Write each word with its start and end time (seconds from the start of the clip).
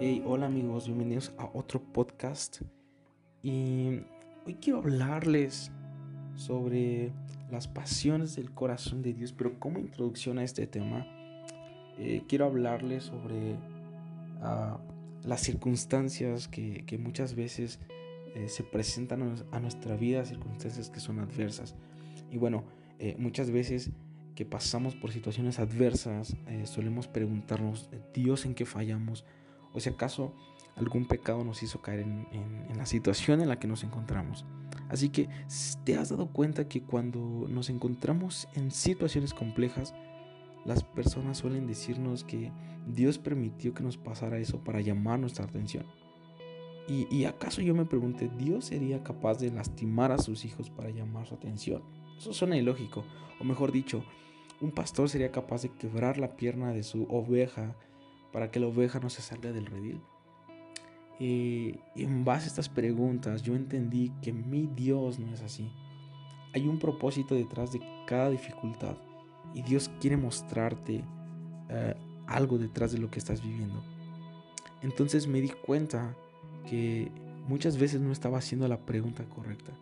Hey, 0.00 0.22
hola 0.24 0.46
amigos, 0.46 0.86
bienvenidos 0.86 1.32
a 1.38 1.50
otro 1.54 1.82
podcast. 1.82 2.62
Y 3.42 4.02
hoy 4.46 4.54
quiero 4.60 4.78
hablarles 4.78 5.72
sobre 6.36 7.10
las 7.50 7.66
pasiones 7.66 8.36
del 8.36 8.52
corazón 8.52 9.02
de 9.02 9.12
Dios, 9.12 9.32
pero 9.32 9.58
como 9.58 9.80
introducción 9.80 10.38
a 10.38 10.44
este 10.44 10.68
tema, 10.68 11.04
eh, 11.98 12.22
quiero 12.28 12.44
hablarles 12.44 13.02
sobre 13.06 13.56
ah, 14.40 14.78
las 15.24 15.40
circunstancias 15.40 16.46
que, 16.46 17.00
muchas 17.02 17.34
veces 17.34 17.80
eh, 18.36 18.46
se 18.46 18.62
presentan 18.62 19.34
a 19.50 19.58
nuestra 19.58 19.96
vida, 19.96 20.24
circunstancias 20.24 20.90
que 20.90 21.00
son 21.00 21.18
adversas. 21.18 21.74
Y 22.30 22.38
bueno, 22.38 22.62
eh, 23.00 23.16
muchas 23.18 23.50
veces 23.50 23.90
que 24.36 24.44
pasamos 24.44 24.94
por 24.94 25.10
situaciones 25.10 25.58
adversas, 25.58 26.36
solemos 26.62 27.08
preguntarnos, 27.08 27.90
Dios, 28.14 28.46
¿en 28.46 28.54
qué 28.54 28.64
fallamos? 28.64 29.24
O 29.78 29.80
si 29.80 29.88
acaso 29.88 30.32
algún 30.76 31.06
pecado 31.06 31.44
nos 31.44 31.62
hizo 31.62 31.80
caer 31.80 32.00
en, 32.00 32.26
la 32.76 32.86
situación 32.86 33.40
en 33.40 33.48
la 33.48 33.58
que 33.58 33.66
nos 33.66 33.82
encontramos. 33.82 34.44
Así 34.88 35.08
que 35.08 35.28
te 35.84 35.96
has 35.96 36.10
dado 36.10 36.28
cuenta 36.28 36.68
que 36.68 36.82
cuando 36.82 37.46
nos 37.48 37.68
encontramos 37.70 38.48
en 38.54 38.70
situaciones 38.70 39.34
complejas, 39.34 39.94
las 40.64 40.84
personas 40.84 41.38
suelen 41.38 41.66
decirnos 41.66 42.24
que 42.24 42.52
Dios 42.86 43.18
permitió 43.18 43.74
que 43.74 43.82
nos 43.82 43.96
pasara 43.96 44.38
eso 44.38 44.62
para 44.62 44.80
llamar 44.80 45.18
nuestra 45.18 45.44
atención. 45.44 45.86
¿Y, 46.86 47.06
y 47.14 47.24
acaso 47.24 47.60
yo 47.60 47.74
me 47.74 47.84
pregunté, 47.84 48.30
¿Dios 48.38 48.66
sería 48.66 49.02
capaz 49.02 49.38
de 49.38 49.50
lastimar 49.50 50.12
a 50.12 50.18
sus 50.18 50.44
hijos 50.44 50.70
para 50.70 50.90
llamar 50.90 51.26
su 51.26 51.34
atención? 51.34 51.82
Eso 52.16 52.32
suena 52.32 52.56
ilógico. 52.56 53.04
O 53.40 53.44
mejor 53.44 53.72
dicho, 53.72 54.04
un 54.60 54.70
pastor 54.70 55.08
sería 55.10 55.30
capaz 55.30 55.62
de 55.62 55.70
quebrar 55.70 56.18
la 56.18 56.36
pierna 56.36 56.72
de 56.72 56.82
su 56.82 57.04
oveja 57.10 57.76
para 58.32 58.50
que 58.50 58.60
la 58.60 58.66
oveja 58.66 59.00
no 59.00 59.10
se 59.10 59.22
salga 59.22 59.52
del 59.52 59.66
redil. 59.66 60.00
Y, 61.18 61.80
en 61.96 62.24
base 62.24 62.44
a 62.44 62.48
estas 62.48 62.68
preguntas 62.68 63.42
yo 63.42 63.56
entendí 63.56 64.12
que 64.22 64.32
mi 64.32 64.66
Dios 64.66 65.18
no 65.18 65.32
es 65.34 65.42
así. 65.42 65.70
Hay 66.54 66.66
un 66.66 66.78
propósito 66.78 67.34
detrás 67.34 67.72
de 67.72 67.80
cada 68.06 68.30
dificultad 68.30 68.96
y 69.54 69.62
Dios 69.62 69.90
quiere 70.00 70.16
mostrarte 70.16 71.04
eh, 71.68 71.94
algo 72.26 72.58
detrás 72.58 72.92
de 72.92 72.98
lo 72.98 73.10
que 73.10 73.18
estás 73.18 73.42
viviendo. 73.42 73.82
Entonces 74.82 75.26
me 75.26 75.40
di 75.40 75.48
cuenta 75.48 76.14
que 76.68 77.10
muchas 77.48 77.78
veces 77.78 78.00
no 78.00 78.12
estaba 78.12 78.38
haciendo 78.38 78.68
la 78.68 78.78
pregunta 78.78 79.24
correcta. 79.24 79.72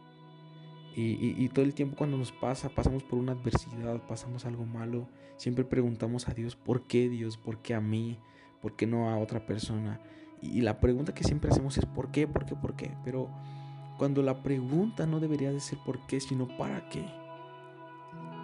Y, 0.95 1.35
y, 1.37 1.49
todo 1.51 1.63
el 1.63 1.75
tiempo 1.75 1.95
cuando 1.95 2.17
nos 2.17 2.33
pasa, 2.33 2.71
pasamos 2.71 3.03
por 3.03 3.19
una 3.19 3.33
adversidad, 3.33 4.01
pasamos 4.07 4.47
algo 4.47 4.65
malo, 4.65 5.07
siempre 5.37 5.63
preguntamos 5.63 6.27
a 6.27 6.33
Dios, 6.33 6.57
¿por 6.57 6.87
qué 6.87 7.11
Dios? 7.11 7.37
¿Por 7.37 7.59
qué 7.59 7.75
a 7.75 7.83
mí? 7.83 8.19
¿Por 8.61 8.77
qué 8.77 8.87
no 8.87 9.11
a 9.11 9.19
otra 9.19 9.47
persona? 9.47 10.01
Y 10.41 10.61
la 10.61 10.81
pregunta 10.81 11.15
que 11.15 11.25
siempre 11.25 11.51
hacemos 11.51 11.79
es 11.79 11.87
¿por 11.87 12.11
qué? 12.11 12.27
¿Por 12.27 12.45
qué? 12.45 12.55
¿Por 12.55 12.77
qué? 12.77 12.97
Pero 13.05 13.31
cuando 13.99 14.23
la 14.23 14.43
pregunta 14.43 15.07
no 15.07 15.21
debería 15.21 15.53
de 15.53 15.61
ser 15.61 15.79
¿por 15.85 16.07
qué? 16.07 16.21
sino 16.21 16.49
¿para 16.57 16.89
qué? 16.89 17.07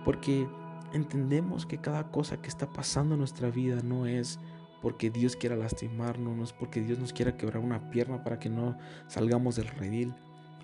Porque 0.04 0.48
entendemos 0.92 1.66
que 1.66 1.78
cada 1.78 2.10
cosa 2.10 2.40
que 2.40 2.48
está 2.48 2.70
pasando 2.70 3.14
en 3.14 3.18
nuestra 3.18 3.50
vida 3.50 3.80
no 3.82 4.06
es 4.06 4.38
porque 4.82 5.10
Dios 5.10 5.36
quiera 5.36 5.56
lastimarnos, 5.56 6.36
no 6.36 6.42
es 6.42 6.52
porque 6.52 6.80
Dios 6.80 6.98
nos 6.98 7.12
quiera 7.12 7.36
quebrar 7.36 7.62
una 7.62 7.90
pierna 7.90 8.24
para 8.24 8.38
que 8.38 8.50
no 8.50 8.76
salgamos 9.06 9.56
del 9.56 9.68
redil, 9.68 10.12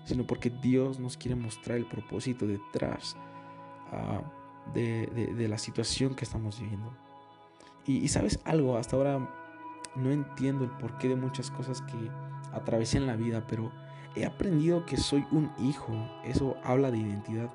sino 0.03 0.25
porque 0.27 0.49
Dios 0.49 0.99
nos 0.99 1.15
quiere 1.15 1.35
mostrar 1.35 1.77
el 1.77 1.85
propósito 1.85 2.45
detrás 2.45 3.15
ah, 3.91 4.21
de, 4.73 5.47
la 5.47 5.57
situación 5.57 6.15
que 6.15 6.25
estamos 6.25 6.59
viviendo. 6.59 6.91
Y, 7.89 8.07
sabes 8.07 8.39
algo, 8.45 8.77
hasta 8.77 8.95
ahora 8.95 9.27
no 9.95 10.11
entiendo 10.11 10.63
el 10.63 10.69
porqué 10.69 11.07
de 11.07 11.15
muchas 11.15 11.49
cosas 11.49 11.81
que 11.81 12.11
atravesé 12.53 12.99
en 12.99 13.07
la 13.07 13.15
vida, 13.15 13.47
pero 13.47 13.71
he 14.15 14.27
aprendido 14.27 14.85
que 14.85 14.95
soy 14.95 15.25
un 15.31 15.51
hijo. 15.57 15.91
Eso 16.23 16.55
habla 16.63 16.91
de 16.91 16.99
identidad. 16.99 17.49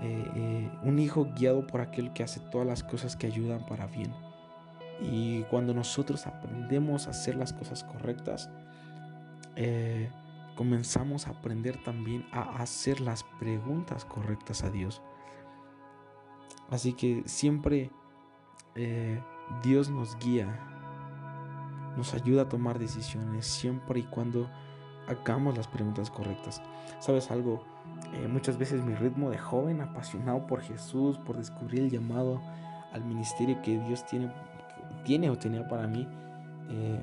Eh, 0.00 0.30
eh, 0.36 0.70
un 0.84 0.98
hijo 0.98 1.28
guiado 1.36 1.66
por 1.66 1.82
aquel 1.82 2.14
que 2.14 2.22
hace 2.22 2.40
todas 2.40 2.66
las 2.66 2.82
cosas 2.82 3.14
que 3.14 3.26
ayudan 3.26 3.66
para 3.66 3.86
bien. 3.88 4.10
Y 5.02 5.42
cuando 5.50 5.74
nosotros 5.74 6.26
aprendemos 6.26 7.06
a 7.06 7.10
hacer 7.10 7.36
las 7.36 7.52
cosas 7.52 7.84
correctas, 7.84 8.48
eh, 9.54 10.10
comenzamos 10.56 11.26
a 11.26 11.32
aprender 11.32 11.82
también 11.84 12.24
a 12.32 12.62
hacer 12.62 13.02
las 13.02 13.22
preguntas 13.38 14.06
correctas 14.06 14.64
a 14.64 14.70
Dios. 14.70 15.02
Así 16.70 16.94
que 16.94 17.22
siempre 17.26 17.90
Dios 19.62 19.90
nos 19.90 20.16
guía 20.18 20.68
nos 21.98 22.14
ayuda 22.14 22.42
a 22.42 22.48
tomar 22.48 22.78
decisiones 22.78 23.44
siempre 23.44 24.00
y 24.00 24.02
cuando 24.04 24.48
hagamos 25.08 25.56
las 25.56 25.66
preguntas 25.66 26.10
correctas. 26.10 26.62
¿Sabes 27.00 27.30
algo? 27.30 27.64
Eh, 28.14 28.28
muchas 28.28 28.56
veces 28.56 28.84
mi 28.84 28.94
ritmo 28.94 29.30
de 29.30 29.38
joven 29.38 29.80
apasionado 29.80 30.46
por 30.46 30.60
Jesús, 30.60 31.18
por 31.18 31.36
descubrir 31.36 31.82
el 31.82 31.90
llamado 31.90 32.40
al 32.92 33.04
ministerio 33.04 33.60
que 33.62 33.80
Dios 33.80 34.06
tiene, 34.06 34.32
tiene 35.04 35.28
o 35.28 35.36
tenía 35.36 35.66
para 35.66 35.88
mí, 35.88 36.06
eh, 36.70 37.00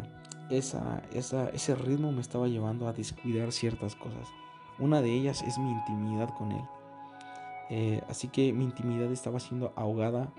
esa, 0.49 1.01
ese 1.11 1.75
ritmo 1.75 2.11
me 2.11 2.21
estaba 2.21 2.47
llevando 2.47 2.87
a 2.87 2.93
descuidar 2.93 3.51
ciertas 3.51 3.95
cosas. 3.95 4.29
Una 4.79 5.01
de 5.01 5.11
ellas 5.11 5.41
es 5.41 5.57
mi 5.57 5.71
intimidad 5.71 6.29
con 6.37 6.51
Él. 6.51 6.63
Eh, 7.69 8.01
así 8.07 8.27
que 8.29 8.53
mi 8.53 8.63
intimidad 8.63 9.11
estaba 9.11 9.39
siendo 9.39 9.73
ahogada 9.75 10.31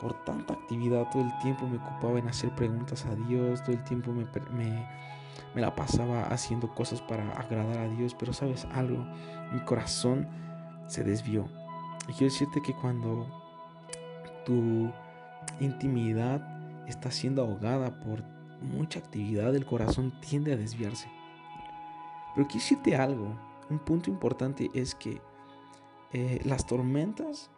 por 0.00 0.24
tanta 0.24 0.54
actividad, 0.54 1.08
todo 1.10 1.22
el 1.22 1.38
tiempo 1.38 1.66
me 1.66 1.78
ocupaba 1.78 2.18
en 2.18 2.28
hacer 2.28 2.50
preguntas 2.54 3.06
a 3.06 3.14
Dios, 3.14 3.62
todo 3.62 3.72
el 3.72 3.84
tiempo 3.84 4.12
me, 4.12 4.26
me, 4.52 5.60
la 5.60 5.74
pasaba 5.74 6.24
haciendo 6.24 6.74
cosas 6.74 7.00
para 7.00 7.30
agradar 7.32 7.78
a 7.78 7.88
Dios, 7.88 8.14
pero 8.14 8.32
sabes 8.32 8.66
algo, 8.72 9.04
mi 9.52 9.60
corazón 9.60 10.28
se 10.86 11.02
desvió. 11.02 11.48
Y 12.08 12.12
quiero 12.12 12.32
decirte 12.32 12.62
que 12.62 12.74
cuando 12.74 13.26
tu 14.44 14.92
intimidad 15.60 16.86
está 16.86 17.10
siendo 17.10 17.42
ahogada 17.42 17.98
por 18.00 18.22
mucha 18.60 18.98
actividad, 18.98 19.54
el 19.54 19.66
corazón 19.66 20.12
tiende 20.20 20.52
a 20.52 20.56
desviarse. 20.56 21.10
Pero 22.34 22.46
quiero 22.46 22.62
decirte 22.62 22.96
algo, 22.96 23.34
un 23.70 23.78
punto 23.78 24.10
importante 24.10 24.70
es 24.74 24.94
que 24.94 25.20
eh, 26.12 26.40
las 26.44 26.66
tormentas 26.66 27.50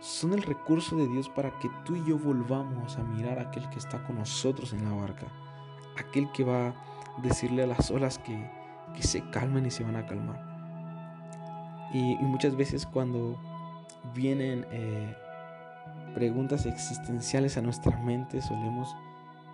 son 0.00 0.32
el 0.32 0.42
recurso 0.42 0.96
de 0.96 1.06
Dios 1.06 1.28
para 1.28 1.58
que 1.58 1.70
tú 1.84 1.94
y 1.94 2.04
yo 2.04 2.18
volvamos 2.18 2.96
a 2.96 3.02
mirar 3.02 3.38
a 3.38 3.42
aquel 3.42 3.68
que 3.68 3.78
está 3.78 4.02
con 4.04 4.16
nosotros 4.16 4.72
en 4.72 4.84
la 4.84 4.94
barca, 4.94 5.26
aquel 5.98 6.30
que 6.32 6.42
va 6.42 6.68
a 6.68 6.74
decirle 7.22 7.62
a 7.62 7.66
las 7.66 7.90
olas 7.90 8.18
que, 8.18 8.58
se 9.00 9.22
calmen 9.30 9.66
y 9.66 9.70
se 9.70 9.84
van 9.84 9.96
a 9.96 10.06
calmar. 10.06 10.40
Y, 11.92 12.16
muchas 12.16 12.56
veces 12.56 12.86
cuando 12.86 13.38
vienen 14.14 14.66
eh, 14.70 15.14
preguntas 16.14 16.66
existenciales 16.66 17.56
a 17.56 17.62
nuestra 17.62 17.96
mente, 17.98 18.42
solemos 18.42 18.94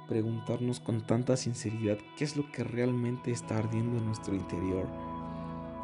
preguntarnos 0.09 0.81
con 0.81 1.03
tanta 1.03 1.37
sinceridad 1.37 1.99
qué 2.17 2.25
es 2.25 2.37
lo 2.37 2.51
que 2.51 2.65
realmente 2.65 3.31
está 3.31 3.59
ardiendo 3.59 3.99
en 3.99 4.07
nuestro 4.07 4.35
interior. 4.35 4.87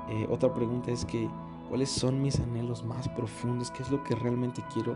Eh, 0.09 0.27
otra 0.31 0.55
pregunta 0.55 0.91
es 0.91 1.05
que 1.05 1.29
cuáles 1.73 1.89
son 1.89 2.21
mis 2.21 2.39
anhelos 2.39 2.85
más 2.85 3.09
profundos, 3.09 3.71
qué 3.71 3.83
es 3.83 3.91
lo 3.91 4.05
que 4.05 4.15
realmente 4.15 4.63
quiero. 4.75 4.95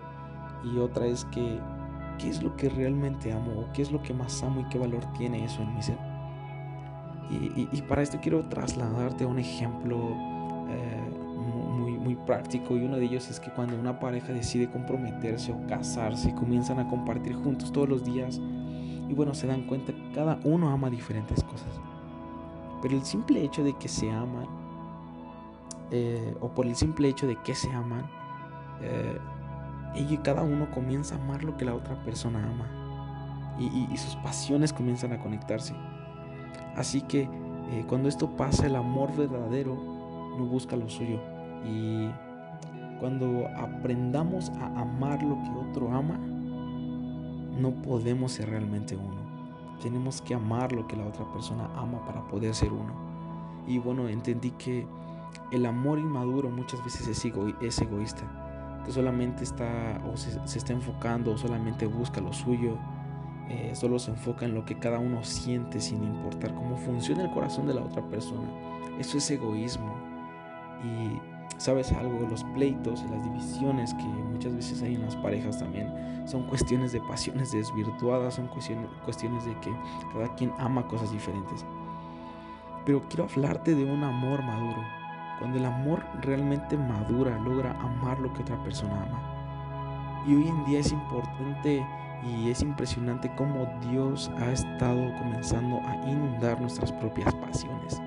Y 0.62 0.76
otra 0.76 1.06
es 1.06 1.24
que, 1.24 1.58
qué 2.18 2.28
es 2.28 2.42
lo 2.42 2.54
que 2.54 2.68
realmente 2.68 3.32
amo 3.32 3.62
o 3.62 3.72
qué 3.72 3.80
es 3.80 3.90
lo 3.90 4.02
que 4.02 4.12
más 4.12 4.42
amo 4.42 4.60
y 4.60 4.64
qué 4.64 4.78
valor 4.78 5.02
tiene 5.16 5.42
eso 5.42 5.62
en 5.62 5.74
mi 5.74 5.82
ser. 5.82 5.96
Y, 7.30 7.80
para 7.88 8.02
esto 8.02 8.18
quiero 8.20 8.46
trasladarte 8.50 9.24
un 9.24 9.38
ejemplo 9.38 9.96
eh, 10.68 11.00
muy, 11.78 11.92
muy 11.92 12.14
práctico 12.14 12.76
y 12.76 12.84
uno 12.84 12.98
de 12.98 13.06
ellos 13.06 13.30
es 13.30 13.40
que 13.40 13.50
cuando 13.50 13.80
una 13.80 13.98
pareja 13.98 14.34
decide 14.34 14.70
comprometerse 14.70 15.52
o 15.52 15.66
casarse, 15.66 16.34
comienzan 16.34 16.78
a 16.78 16.86
compartir 16.88 17.36
juntos 17.36 17.72
todos 17.72 17.88
los 17.88 18.04
días 18.04 18.38
y 19.08 19.14
bueno, 19.14 19.32
se 19.32 19.46
dan 19.46 19.62
cuenta 19.62 19.94
que 19.94 20.12
cada 20.14 20.38
uno 20.44 20.68
ama 20.68 20.90
diferentes 20.90 21.42
cosas. 21.42 21.80
Pero 22.82 22.96
el 22.96 23.02
simple 23.06 23.42
hecho 23.42 23.64
de 23.64 23.72
que 23.72 23.88
se 23.88 24.10
aman 24.10 24.65
eh, 25.90 26.34
o 26.40 26.48
por 26.50 26.66
el 26.66 26.76
simple 26.76 27.08
hecho 27.08 27.26
de 27.26 27.36
que 27.42 27.54
se 27.54 27.70
aman, 27.72 28.06
eh, 28.82 29.18
y 29.94 30.16
cada 30.18 30.42
uno 30.42 30.70
comienza 30.70 31.14
a 31.14 31.18
amar 31.18 31.44
lo 31.44 31.56
que 31.56 31.64
la 31.64 31.74
otra 31.74 32.02
persona 32.04 32.42
ama. 32.44 32.68
Y, 33.58 33.96
sus 33.96 34.16
pasiones 34.16 34.72
comienzan 34.72 35.12
a 35.12 35.18
conectarse. 35.18 35.74
Así 36.76 37.00
que 37.00 37.22
eh, 37.22 37.84
cuando 37.88 38.08
esto 38.08 38.36
pasa, 38.36 38.66
el 38.66 38.76
amor 38.76 39.16
verdadero 39.16 39.74
no 40.36 40.44
busca 40.44 40.76
lo 40.76 40.90
suyo. 40.90 41.18
Y 41.64 42.10
cuando 43.00 43.48
aprendamos 43.56 44.50
a 44.60 44.66
amar 44.78 45.22
lo 45.22 45.36
que 45.42 45.70
otro 45.70 45.90
ama, 45.90 46.18
no 47.58 47.70
podemos 47.82 48.32
ser 48.32 48.50
realmente 48.50 48.94
uno. 48.94 49.24
Tenemos 49.80 50.20
que 50.20 50.34
amar 50.34 50.72
lo 50.72 50.86
que 50.86 50.96
la 50.96 51.06
otra 51.06 51.24
persona 51.32 51.70
ama 51.76 52.04
para 52.04 52.26
poder 52.28 52.54
ser 52.54 52.72
uno. 52.72 52.92
Y 53.66 53.78
bueno, 53.78 54.08
entendí 54.08 54.50
que 54.52 54.86
el 55.50 55.66
amor 55.66 55.98
inmaduro 55.98 56.50
muchas 56.50 56.82
veces 56.84 57.08
es, 57.08 57.24
es 57.60 57.80
egoísta, 57.80 58.82
que 58.84 58.92
solamente 58.92 59.44
está 59.44 60.00
o 60.12 60.16
se, 60.16 60.58
está 60.58 60.72
enfocando 60.72 61.32
o 61.32 61.38
solamente 61.38 61.86
busca 61.86 62.20
lo 62.20 62.32
suyo 62.32 62.78
eh, 63.48 63.72
solo 63.76 63.98
se 63.98 64.10
enfoca 64.10 64.44
en 64.44 64.54
lo 64.54 64.64
que 64.64 64.76
cada 64.76 64.98
uno 64.98 65.22
siente 65.22 65.80
sin 65.80 66.02
importar 66.02 66.52
cómo 66.54 66.76
funciona 66.76 67.22
el 67.22 67.30
corazón 67.30 67.66
de 67.66 67.74
la 67.74 67.82
otra 67.82 68.02
persona. 68.02 68.48
Eso 68.98 69.18
es 69.18 69.30
egoísmo. 69.30 69.94
Y 70.82 71.20
sabes 71.58 71.92
algo, 71.92 72.26
los 72.28 72.42
pleitos 72.44 73.02
y 73.02 73.08
las 73.08 73.22
divisiones 73.22 73.94
que 73.94 74.04
muchas 74.04 74.54
veces 74.54 74.82
hay 74.82 74.94
en 74.94 75.02
las 75.02 75.16
parejas 75.16 75.58
también 75.58 75.92
son 76.26 76.42
cuestiones 76.48 76.92
de 76.92 77.00
pasiones 77.02 77.52
desvirtuadas, 77.52 78.34
son 78.34 78.48
cuestiones, 78.48 78.88
cuestiones 79.04 79.44
de 79.44 79.54
que 79.60 79.70
cada 80.12 80.34
quien 80.34 80.52
ama 80.58 80.86
cosas 80.88 81.12
diferentes. 81.12 81.64
Pero 82.84 83.00
quiero 83.08 83.28
hablarte 83.32 83.76
de 83.76 83.84
un 83.84 84.02
amor 84.02 84.42
maduro. 84.42 84.82
Cuando 85.38 85.58
el 85.58 85.66
amor 85.66 86.02
realmente 86.22 86.76
madura, 86.76 87.38
logra 87.38 87.72
amar 87.80 88.18
lo 88.18 88.32
que 88.32 88.42
otra 88.42 88.62
persona 88.62 89.02
ama. 89.02 90.24
Y 90.26 90.34
hoy 90.34 90.48
en 90.48 90.64
día 90.64 90.80
es 90.80 90.92
importante 90.92 91.86
y 92.24 92.50
es 92.50 92.62
impresionante 92.62 93.32
cómo 93.36 93.66
Dios 93.90 94.30
ha 94.38 94.50
estado 94.50 95.14
comenzando 95.18 95.80
a 95.86 95.94
inundar 96.08 96.60
nuestras 96.60 96.90
propias 96.92 97.34
pasiones. 97.34 98.00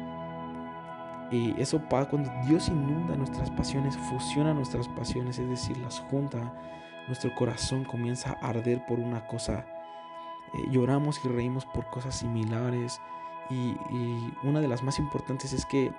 Y 1.32 1.60
eso 1.62 1.80
pasa 1.80 2.10
cuando 2.10 2.32
Dios 2.48 2.68
inunda 2.70 3.16
nuestras 3.16 3.52
pasiones, 3.52 3.96
fusiona 4.10 4.54
nuestras 4.54 4.88
pasiones, 4.88 5.38
es 5.38 5.48
decir, 5.48 5.78
las 5.78 6.00
junta, 6.00 6.54
nuestro 7.08 7.34
corazón 7.36 7.84
comienza 7.84 8.38
a 8.42 8.50
arder 8.50 8.84
por 8.88 9.00
una 9.00 9.26
cosa. 9.28 9.66
Eh, 10.54 10.66
lloramos 10.72 11.24
y 11.24 11.28
reímos 11.28 11.66
por 11.66 11.86
cosas 11.92 12.16
similares. 12.16 13.00
Y, 13.50 13.76
una 14.44 14.62
de 14.62 14.68
las 14.68 14.84
más 14.84 15.00
importantes 15.00 15.54
es 15.54 15.66
que 15.66 15.92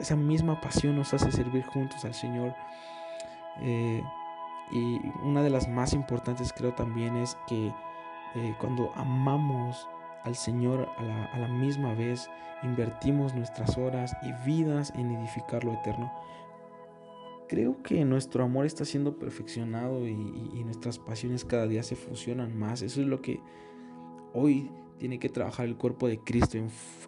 esa, 0.00 0.16
misma 0.16 0.60
pasión 0.60 0.96
nos 0.96 1.12
hace 1.12 1.30
servir 1.30 1.64
juntos 1.66 2.04
al 2.04 2.14
Señor. 2.14 2.54
Eh, 3.60 4.02
y 4.72 5.00
una 5.22 5.42
de 5.42 5.50
las 5.50 5.68
más 5.68 5.92
importantes 5.92 6.52
creo 6.52 6.72
también 6.72 7.16
es 7.16 7.36
que 7.46 7.72
eh, 8.34 8.54
cuando 8.58 8.90
amamos 8.94 9.88
al 10.24 10.34
Señor 10.34 10.88
a 10.96 11.38
la, 11.38 11.48
misma 11.48 11.94
vez, 11.94 12.30
invertimos 12.62 13.34
nuestras 13.34 13.76
horas 13.76 14.16
y 14.22 14.32
vidas 14.46 14.92
en 14.96 15.10
edificar 15.10 15.64
lo 15.64 15.74
eterno. 15.74 16.10
Creo 17.46 17.82
que 17.82 18.04
nuestro 18.06 18.42
amor 18.42 18.64
está 18.64 18.86
siendo 18.86 19.18
perfeccionado 19.18 20.08
y, 20.08 20.14
nuestras 20.64 20.98
pasiones 20.98 21.44
cada 21.44 21.66
día 21.66 21.82
se 21.82 21.94
fusionan 21.94 22.56
más. 22.56 22.80
Eso 22.80 23.02
es 23.02 23.06
lo 23.06 23.20
que 23.20 23.40
hoy 24.32 24.70
tiene 24.98 25.18
que 25.18 25.28
trabajar 25.28 25.66
el 25.66 25.76
cuerpo 25.76 26.08
de 26.08 26.18
Cristo 26.18 26.58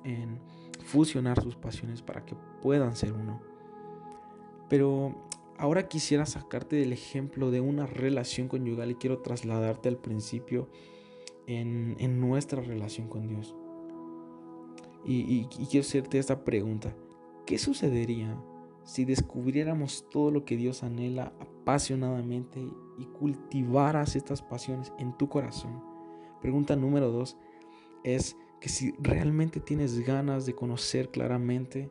en, 0.05 0.41
fusionar 0.85 1.43
sus 1.43 1.57
pasiones 1.57 2.03
para 2.03 2.25
que 2.25 2.37
puedan 2.63 2.95
ser 2.95 3.13
uno. 3.13 3.41
Pero 4.69 5.29
ahora 5.59 5.89
quisiera 5.89 6.27
sacarte 6.27 6.77
del 6.77 6.93
ejemplo 6.93 7.51
de 7.51 7.61
una 7.61 7.87
relación 7.87 8.47
conyugal 8.47 8.93
y 8.93 8.95
quiero 8.95 9.19
trasladarte 9.19 9.89
al 9.89 9.97
principio 9.97 10.69
en, 11.47 12.21
nuestra 12.21 12.63
relación 12.63 13.09
con 13.09 13.27
Dios. 13.27 13.57
Y, 15.05 15.47
quiero 15.47 15.87
hacerte 15.87 16.19
esta 16.19 16.45
pregunta. 16.45 16.95
¿Qué 17.47 17.59
sucedería 17.59 18.37
si 18.85 19.05
descubriéramos 19.05 20.09
todo 20.11 20.31
lo 20.31 20.45
que 20.45 20.57
Dios 20.57 20.83
anhela 20.83 21.33
apasionadamente 21.41 22.61
y 22.99 23.05
cultivaras 23.07 24.17
estas 24.17 24.43
pasiones 24.43 24.93
en 24.99 25.17
tu 25.17 25.29
corazón? 25.29 25.83
Pregunta 26.41 26.77
número 26.77 27.11
dos 27.11 27.37
es 28.07 28.37
que 28.61 28.69
si 28.69 28.93
realmente 28.99 29.61
tienes 29.61 29.99
ganas 30.07 30.47
de 30.47 30.55
conocer 30.55 31.11
claramente 31.11 31.91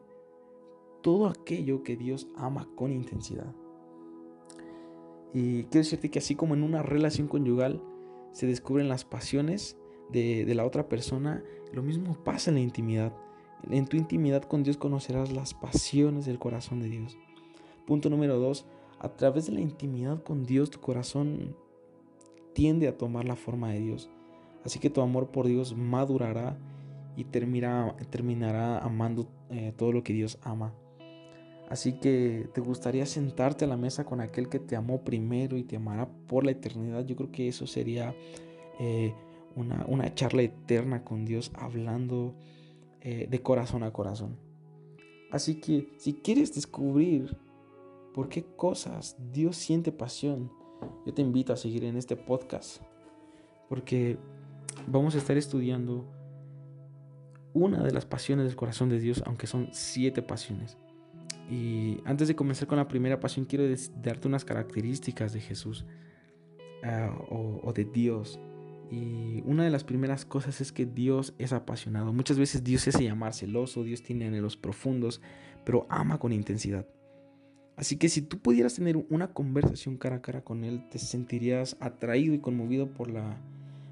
todo 1.02 1.28
aquello 1.28 1.84
que 1.84 1.98
Dios 1.98 2.28
ama 2.36 2.68
con 2.76 2.92
intensidad. 2.92 3.54
Y 5.34 5.66
quiero 5.66 5.84
decirte 5.84 6.10
que 6.10 6.20
así 6.20 6.36
como 6.36 6.56
en 6.56 6.64
una 6.64 6.82
relación 6.82 7.28
conyugal, 7.28 7.84
se 8.32 8.48
descubren 8.48 8.88
las 8.88 9.04
pasiones 9.04 9.78
de, 10.10 10.46
la 10.56 10.66
otra 10.66 10.88
persona, 10.88 11.44
lo 11.74 11.84
mismo 11.84 12.16
pasa 12.24 12.50
en 12.50 12.56
la 12.56 12.62
intimidad. 12.62 13.14
En 13.70 13.86
tu 13.86 13.98
intimidad 13.98 14.44
con 14.44 14.64
Dios 14.64 14.78
conocerás 14.78 15.34
las 15.34 15.54
pasiones 15.54 16.26
del 16.26 16.40
corazón 16.40 16.80
de 16.80 16.90
Dios. 16.90 17.18
Punto 17.86 18.10
número 18.10 18.40
dos, 18.40 18.66
a 19.00 19.10
través 19.10 19.48
de 19.48 19.54
la 19.54 19.62
intimidad 19.62 20.24
con 20.24 20.46
Dios 20.46 20.70
tu 20.70 20.80
corazón 20.80 21.56
tiende 22.54 22.88
a 22.88 22.98
tomar 22.98 23.26
la 23.26 23.36
forma 23.36 23.72
de 23.72 23.80
Dios. 23.80 24.10
Así 24.66 24.80
que 24.80 24.90
tu 24.90 25.02
amor 25.02 25.30
por 25.30 25.48
Dios 25.48 25.76
madurará 25.78 26.58
y 27.16 27.24
terminará, 27.24 27.96
terminará 28.10 28.80
amando 28.80 29.28
eh, 29.50 29.72
todo 29.78 29.92
lo 29.92 30.04
que 30.04 30.14
Dios 30.14 30.40
ama. 30.42 30.74
Así 31.70 31.94
que 31.94 32.50
te 32.54 32.62
gustaría 32.62 33.06
sentarte 33.06 33.66
a 33.66 33.68
la 33.68 33.78
mesa 33.78 34.06
con 34.06 34.22
aquel 34.22 34.50
que 34.50 34.60
te 34.60 34.76
amó 34.76 35.02
primero 35.04 35.58
y 35.58 35.64
te 35.64 35.78
amará 35.78 36.08
por 36.28 36.46
la 36.46 36.52
eternidad. 36.52 37.06
Yo 37.06 37.16
creo 37.16 37.32
que 37.32 37.48
eso 37.48 37.66
sería 37.66 38.14
eh, 38.80 39.14
una, 39.56 40.14
charla 40.14 40.44
eterna 40.44 41.04
con 41.04 41.26
Dios 41.26 41.52
hablando 41.56 42.36
eh, 43.02 43.28
de 43.30 43.42
corazón 43.42 43.84
a 43.84 43.92
corazón. 43.92 44.38
Así 45.32 45.56
que 45.56 45.90
si 45.98 46.14
quieres 46.14 46.54
descubrir 46.54 47.36
por 48.14 48.30
qué 48.30 48.44
cosas 48.44 49.18
Dios 49.32 49.58
siente 49.58 49.92
pasión, 49.92 50.52
yo 51.06 51.14
te 51.14 51.22
invito 51.22 51.52
a 51.52 51.58
seguir 51.58 51.84
en 51.84 51.98
este 51.98 52.16
podcast. 52.16 52.82
Porque 53.68 54.20
vamos 54.88 55.16
a 55.16 55.18
estar 55.18 55.38
estudiando 55.38 56.12
una 57.54 57.84
de 57.84 57.92
las 57.92 58.06
pasiones 58.06 58.46
del 58.46 58.56
corazón 58.56 58.90
de 58.90 59.00
Dios, 59.00 59.24
aunque 59.26 59.48
son 59.48 59.70
siete 59.72 60.22
pasiones. 60.22 60.78
Y 61.50 62.00
antes 62.06 62.28
de 62.28 62.36
comenzar 62.36 62.68
con 62.68 62.78
la 62.78 62.88
primera 62.88 63.20
pasión, 63.20 63.46
quiero 63.46 63.64
darte 64.02 64.28
unas 64.28 64.46
características 64.46 65.32
de 65.34 65.40
Jesús 65.40 65.86
ah, 66.84 67.16
o, 67.30 67.72
de 67.74 67.86
Dios. 67.86 68.40
Y 68.92 69.42
una 69.46 69.64
de 69.64 69.70
las 69.70 69.84
primeras 69.84 70.26
cosas 70.26 70.60
es 70.60 70.72
que 70.72 70.86
Dios 70.86 71.34
es 71.38 71.54
apasionado. 71.54 72.14
Muchas 72.14 72.38
veces 72.38 72.64
Dios 72.64 72.82
se 72.82 72.90
hace 72.90 73.04
llamar 73.04 73.34
celoso, 73.34 73.84
Dios 73.84 74.04
tiene 74.04 74.28
anhelos 74.28 74.58
profundos, 74.58 75.22
pero 75.64 75.86
ama 75.90 76.20
con 76.20 76.34
intensidad. 76.34 76.88
Así 77.78 77.98
que 77.98 78.10
si 78.10 78.22
tú 78.22 78.40
pudieras 78.40 78.76
tener 78.76 78.98
una 79.10 79.34
conversación 79.34 79.98
cara 79.98 80.18
a 80.18 80.22
cara 80.22 80.44
con 80.44 80.64
Él, 80.64 80.88
te 80.90 81.00
sentirías 81.00 81.78
atraído 81.80 82.34
y 82.34 82.40
conmovido 82.40 82.88
por 82.88 83.10
la 83.10 83.38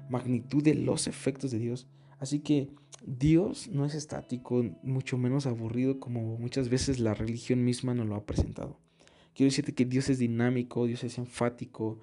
magnitud 0.08 0.62
de 0.62 0.74
los 0.74 1.06
efectos 1.06 1.50
de 1.50 1.58
Dios. 1.58 1.86
Así 2.18 2.40
que 2.40 2.70
Dios 3.06 3.68
no 3.68 3.84
es 3.84 3.94
estático, 3.94 4.64
mucho 4.82 5.18
menos 5.18 5.46
aburrido 5.46 6.00
como 6.00 6.38
muchas 6.38 6.68
veces 6.68 7.00
la 7.00 7.14
religión 7.14 7.64
misma 7.64 7.94
nos 7.94 8.06
lo 8.06 8.14
ha 8.14 8.24
presentado. 8.24 8.78
Quiero 9.34 9.50
decirte 9.50 9.74
que 9.74 9.84
Dios 9.84 10.08
es 10.08 10.18
dinámico, 10.18 10.86
Dios 10.86 11.04
es 11.04 11.18
enfático 11.18 11.98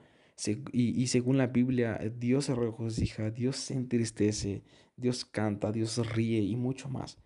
y, 0.74 1.08
según 1.08 1.38
la 1.38 1.48
Biblia 1.48 2.00
Dios 2.20 2.46
se 2.46 2.56
regocija, 2.56 3.32
Dios 3.32 3.56
se 3.58 3.74
entristece, 3.74 4.64
Dios 4.98 5.24
canta, 5.24 5.72
Dios 5.72 5.98
ríe 6.14 6.42
y 6.42 6.56
mucho 6.56 6.90
más. 6.90 7.18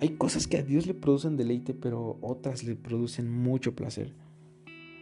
Hay 0.00 0.10
cosas 0.16 0.46
que 0.46 0.58
a 0.58 0.62
Dios 0.62 0.86
le 0.86 0.94
producen 0.94 1.36
deleite, 1.36 1.74
pero 1.74 2.18
otras 2.20 2.64
le 2.64 2.74
producen 2.74 3.30
mucho 3.30 3.74
placer. 3.74 4.14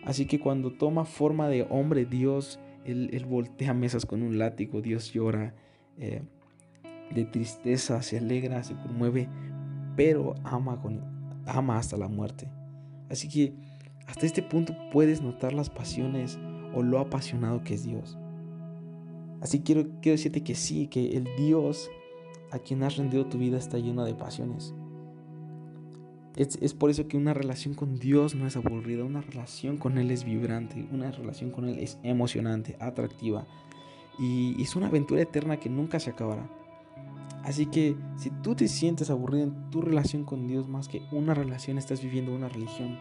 Así 0.05 0.27
que 0.27 0.41
cuando 0.41 0.73
toma 0.73 1.05
forma 1.05 1.49
de 1.49 1.67
hombre 1.71 2.05
Dios, 2.05 2.59
Él, 2.91 3.27
voltea 3.29 3.75
mesas 3.75 4.07
con 4.07 4.23
un 4.23 4.39
látigo, 4.39 4.81
Dios 4.81 5.13
llora. 5.13 5.55
Eh, 5.97 6.23
de 7.15 7.25
tristeza, 7.25 8.03
se 8.03 8.19
alegra, 8.19 8.63
se 8.63 8.75
conmueve, 8.75 9.29
pero 9.97 10.35
ama, 10.45 10.81
con, 10.81 11.01
ama 11.47 11.79
hasta 11.79 11.97
la 11.97 12.09
muerte. 12.09 12.51
Así 13.09 13.29
que 13.29 13.55
hasta 14.07 14.27
este 14.27 14.43
punto 14.43 14.75
puedes 14.93 15.23
notar 15.23 15.53
las 15.53 15.71
pasiones 15.71 16.39
o 16.75 16.83
lo 16.83 16.99
apasionado 16.99 17.63
que 17.63 17.75
es 17.75 17.85
Dios. 17.85 18.19
Así 19.41 19.61
quiero, 19.61 19.89
quiero 20.01 20.17
decirte 20.17 20.43
que 20.43 20.55
sí, 20.55 20.89
que 20.89 21.17
el 21.17 21.25
Dios 21.37 21.91
a 22.51 22.59
quien 22.59 22.83
has 22.83 22.97
rendido 22.97 23.27
tu 23.27 23.39
vida 23.39 23.59
está 23.59 23.79
lleno 23.79 24.05
de 24.05 24.15
pasiones. 24.15 24.75
Es, 26.39 26.57
es, 26.63 26.73
por 26.73 26.89
eso 26.89 27.07
que 27.09 27.19
una 27.19 27.35
relación 27.35 27.75
con 27.75 27.99
Dios 27.99 28.35
no 28.35 28.47
es 28.47 28.57
aburrida, 28.57 29.05
una 29.05 29.21
relación 29.21 29.77
con 29.77 29.99
Él 29.99 30.11
es 30.11 30.25
vibrante, 30.25 30.87
una 30.91 31.11
relación 31.11 31.51
con 31.51 31.69
Él 31.69 31.79
es 31.79 31.99
emocionante, 32.03 32.77
atractiva 32.79 33.45
y 34.19 34.61
es 34.61 34.75
una 34.77 34.89
aventura 34.89 35.23
eterna 35.23 35.59
que 35.59 35.69
nunca 35.69 36.01
se 36.01 36.11
acabará. 36.11 36.49
Así 37.45 37.67
que 37.67 37.97
si 38.17 38.31
tú 38.31 38.55
te 38.55 38.69
sientes 38.69 39.11
aburrido 39.11 39.45
en 39.45 39.71
tu 39.71 39.81
relación 39.81 40.25
con 40.25 40.47
Dios 40.47 40.69
más 40.69 40.89
que 40.89 41.03
una 41.13 41.35
relación, 41.35 41.79
estás 41.79 42.03
viviendo 42.03 42.35
una 42.35 42.49
religión. 42.49 42.99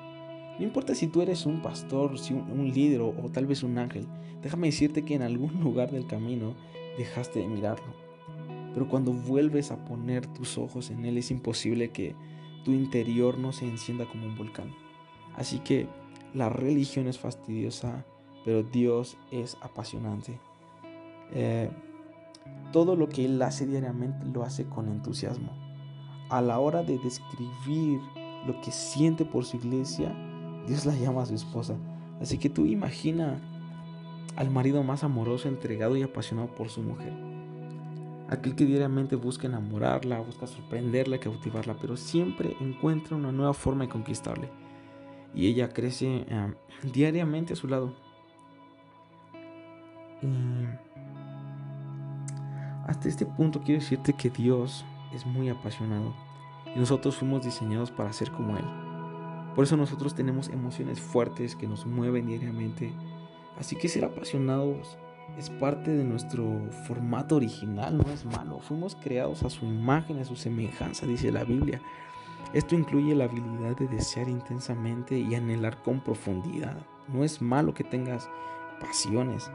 No 0.58 0.64
importa 0.64 0.96
si 0.96 1.08
tú 1.08 1.22
eres 1.22 1.46
un 1.46 1.62
pastor, 1.62 2.18
si 2.18 2.34
un, 2.34 2.72
líder 2.74 3.02
o, 3.02 3.14
tal 3.32 3.46
vez 3.46 3.64
un 3.64 3.78
ángel, 3.78 4.08
déjame 4.42 4.68
decirte 4.68 5.04
que 5.04 5.16
en 5.16 5.22
algún 5.22 5.60
lugar 5.64 5.92
del 5.92 6.08
camino 6.08 6.56
dejaste 6.98 7.40
de 7.40 7.48
mirarlo. 7.48 7.94
Pero 8.74 8.88
cuando 8.88 9.12
vuelves 9.12 9.72
a 9.72 9.84
poner 9.86 10.28
tus 10.28 10.58
ojos 10.58 10.92
en 10.92 11.06
Él 11.06 11.18
es 11.18 11.32
imposible 11.32 11.90
que 11.90 12.16
tu 12.68 12.74
interior 12.74 13.38
no 13.38 13.54
se 13.54 13.66
encienda 13.66 14.06
como 14.06 14.26
un 14.26 14.38
volcán. 14.38 14.76
Así 15.38 15.60
que 15.60 15.88
la 16.34 16.50
religión 16.50 17.08
es 17.08 17.18
fastidiosa, 17.18 18.04
pero 18.44 18.62
Dios 18.62 19.18
es 19.32 19.56
apasionante. 19.62 20.38
Eh, 21.32 21.72
todo 22.74 22.98
lo 22.98 23.08
que 23.08 23.24
él 23.24 23.42
hace 23.42 23.66
diariamente 23.66 24.26
lo 24.26 24.44
hace 24.44 24.66
con 24.66 24.90
entusiasmo. 24.90 25.54
A 26.30 26.42
la 26.42 26.60
hora 26.60 26.84
de 26.84 27.00
describir 27.00 28.02
lo 28.46 28.60
que 28.60 28.72
siente 28.72 29.24
por 29.24 29.46
su 29.46 29.56
iglesia, 29.56 30.14
Dios 30.68 30.86
la 30.86 30.94
llama 30.94 31.22
a 31.22 31.26
su 31.26 31.36
esposa. 31.36 31.78
Así 32.20 32.38
que 32.38 32.50
tú 32.50 32.66
imagina 32.66 33.40
al 34.36 34.50
marido 34.50 34.84
más 34.84 35.06
amoroso, 35.06 35.48
entregado 35.48 35.96
y 35.96 36.04
apasionado 36.04 36.54
por 36.54 36.68
su 36.68 36.82
mujer. 36.82 37.14
Aquel 38.30 38.56
que 38.56 38.66
diariamente 38.66 39.16
busca 39.16 39.48
enamorarla, 39.48 40.20
busca 40.20 40.48
sorprenderla, 40.48 41.18
cautivarla, 41.18 41.78
pero 41.80 41.96
siempre 41.96 42.56
encuentra 42.60 43.16
una 43.16 43.32
nueva 43.32 43.54
forma 43.54 43.86
de 43.86 43.90
conquistarle. 43.90 44.50
Y 45.34 45.48
ella 45.48 45.70
crece 45.70 46.26
diariamente 46.94 47.54
a 47.54 47.56
su 47.56 47.68
lado. 47.68 47.94
hasta 52.88 53.10
este 53.10 53.26
punto 53.26 53.62
quiero 53.62 53.82
decirte 53.82 54.14
que 54.14 54.30
Dios 54.30 54.86
es 55.14 55.26
muy 55.26 55.50
apasionado 55.50 56.16
y 56.74 56.80
nosotros 56.80 57.18
fuimos 57.18 57.44
diseñados 57.44 57.92
para 57.92 58.14
ser 58.14 58.32
como 58.32 58.58
Él. 58.58 58.66
Por 59.56 59.64
eso 59.64 59.76
nosotros 59.76 60.16
tenemos 60.16 60.50
emociones 60.50 61.00
fuertes 61.02 61.56
que 61.56 61.68
nos 61.68 61.86
mueven 61.86 62.28
diariamente. 62.28 62.94
Así 63.60 63.76
que 63.76 63.88
ser 63.88 64.06
apasionados 64.06 64.98
es 65.38 65.50
parte 65.50 65.92
de 65.92 66.04
nuestro 66.04 66.60
formato 66.88 67.36
original, 67.36 67.98
no 67.98 68.12
es 68.12 68.26
malo. 68.26 68.60
Fuimos 68.60 68.96
creados 68.96 69.44
a 69.44 69.50
su 69.50 69.66
imagen, 69.66 70.20
a 70.20 70.26
su 70.26 70.36
semejanza, 70.36 71.06
dice 71.06 71.32
la 71.32 71.44
Biblia. 71.44 71.82
Esto 72.54 72.76
incluye 72.76 73.14
la 73.14 73.26
habilidad 73.26 73.76
de 73.76 73.88
desear 73.88 74.30
intensamente 74.30 75.18
y 75.20 75.36
anhelar 75.36 75.82
con 75.84 76.00
profundidad. 76.00 76.78
No 77.08 77.24
es 77.24 77.42
malo 77.42 77.74
que 77.74 77.84
tengas 77.84 78.30
pasiones, 78.80 79.52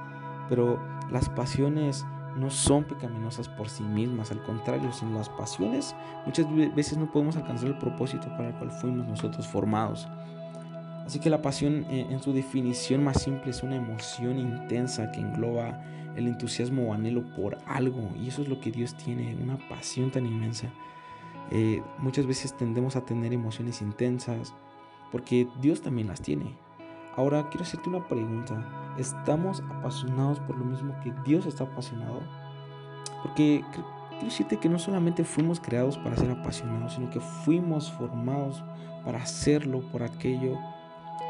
pero 0.48 0.78
las 1.10 1.28
pasiones 1.30 2.04
no 2.36 2.50
son 2.50 2.84
pecaminosas 2.84 3.48
por 3.48 3.68
sí 3.68 3.82
mismas, 3.82 4.30
al 4.30 4.42
contrario, 4.42 4.92
sin 4.92 5.14
las 5.14 5.28
pasiones 5.28 5.94
muchas 6.24 6.46
veces 6.74 6.96
no 6.96 7.10
podemos 7.10 7.36
alcanzar 7.36 7.68
el 7.68 7.78
propósito 7.78 8.28
para 8.28 8.48
el 8.48 8.54
cual 8.54 8.70
fuimos 8.70 9.06
nosotros 9.06 9.46
formados. 9.46 10.08
Así 11.06 11.18
que 11.18 11.30
la 11.30 11.42
pasión 11.42 11.86
eh, 11.90 12.06
en 12.08 12.22
su 12.22 12.32
definición 12.32 13.02
más 13.02 13.22
simple 13.22 13.50
es 13.50 13.62
una 13.62 13.76
emoción 13.76 14.38
intensa 14.38 15.10
que 15.10 15.20
engloba 15.20 15.82
el 16.16 16.28
entusiasmo 16.28 16.88
o 16.88 16.94
anhelo 16.94 17.24
por 17.34 17.58
algo 17.66 18.10
y 18.16 18.28
eso 18.28 18.42
es 18.42 18.48
lo 18.48 18.60
que 18.60 18.70
Dios 18.70 18.96
tiene, 18.96 19.36
una 19.42 19.58
pasión 19.68 20.10
tan 20.10 20.26
inmensa. 20.26 20.68
Eh, 21.50 21.82
muchas 21.98 22.26
veces 22.26 22.56
tendemos 22.56 22.96
a 22.96 23.04
tener 23.04 23.32
emociones 23.32 23.82
intensas 23.82 24.54
porque 25.10 25.48
Dios 25.60 25.82
también 25.82 26.08
las 26.08 26.20
tiene. 26.20 26.56
Ahora 27.16 27.48
quiero 27.50 27.64
hacerte 27.64 27.90
una 27.90 28.06
pregunta. 28.08 28.94
¿Estamos 28.98 29.62
apasionados 29.70 30.40
por 30.40 30.56
lo 30.56 30.64
mismo 30.64 30.94
que 31.02 31.12
Dios 31.24 31.46
está 31.46 31.64
apasionado? 31.64 32.20
Porque 33.22 33.62
quiero 33.70 34.24
decirte 34.24 34.58
que 34.58 34.68
no 34.68 34.78
solamente 34.78 35.24
fuimos 35.24 35.60
creados 35.60 35.98
para 35.98 36.16
ser 36.16 36.30
apasionados, 36.30 36.94
sino 36.94 37.10
que 37.10 37.20
fuimos 37.20 37.90
formados 37.92 38.64
para 39.04 39.18
hacerlo 39.18 39.80
por 39.90 40.02
aquello 40.02 40.58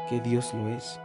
que 0.09 0.21
Dios 0.21 0.53
lo 0.53 0.69
es. 0.69 0.99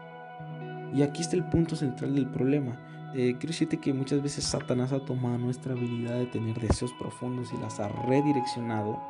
Y 0.94 1.02
aquí 1.02 1.22
está 1.22 1.36
el 1.36 1.44
punto 1.44 1.76
central 1.76 2.14
del 2.14 2.26
problema. 2.26 2.78
Eh, 3.14 3.36
quiero 3.38 3.48
decirte 3.48 3.78
que 3.78 3.94
muchas 3.94 4.22
veces 4.22 4.44
Satanás 4.44 4.92
ha 4.92 5.00
tomado 5.00 5.38
nuestra 5.38 5.72
habilidad 5.72 6.18
de 6.18 6.26
tener 6.26 6.58
deseos 6.60 6.92
profundos 6.98 7.52
y 7.52 7.56
las 7.58 7.80
ha 7.80 7.88
redireccionado 7.88 9.00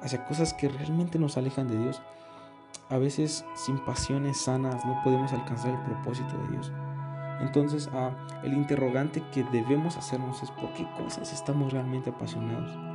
hacia 0.00 0.24
cosas 0.24 0.54
que 0.54 0.68
realmente 0.68 1.18
nos 1.18 1.36
alejan 1.36 1.68
de 1.68 1.78
Dios. 1.78 2.02
A 2.88 2.98
veces 2.98 3.44
sin 3.54 3.78
pasiones 3.78 4.40
sanas 4.40 4.84
no 4.84 5.00
podemos 5.04 5.32
alcanzar 5.32 5.72
el 5.72 5.80
propósito 5.82 6.36
de 6.38 6.48
Dios. 6.52 6.72
Entonces 7.40 7.88
ah, 7.92 8.10
el 8.42 8.54
interrogante 8.54 9.22
que 9.32 9.44
debemos 9.44 9.96
hacernos 9.96 10.42
es 10.42 10.50
por 10.52 10.72
qué 10.72 10.88
cosas 10.96 11.32
estamos 11.32 11.72
realmente 11.72 12.10
apasionados. 12.10 12.87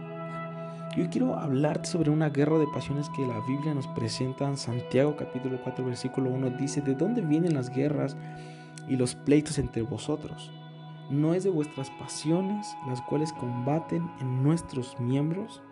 Yo 0.95 1.09
quiero 1.09 1.35
hablarte 1.39 1.89
sobre 1.89 2.11
una 2.11 2.29
guerra 2.29 2.59
de 2.59 2.67
pasiones 2.67 3.09
que 3.09 3.25
la 3.25 3.39
Biblia 3.47 3.73
nos 3.73 3.87
presenta 3.87 4.47
en 4.47 4.57
Santiago 4.57 5.15
capítulo 5.15 5.59
4 5.63 5.83
versículo 5.83 6.29
1. 6.29 6.51
Dice, 6.51 6.81
¿de 6.81 6.93
dónde 6.93 7.21
vienen 7.21 7.55
las 7.55 7.71
guerras 7.71 8.15
y 8.87 8.95
los 8.95 9.15
pleitos 9.15 9.57
entre 9.57 9.81
vosotros? 9.81 10.51
¿No 11.09 11.33
es 11.33 11.45
de 11.45 11.49
vuestras 11.49 11.89
pasiones 11.89 12.67
las 12.87 13.01
cuales 13.01 13.33
combaten 13.33 14.07
en 14.21 14.43
nuestros 14.43 14.99
miembros? 14.99 15.63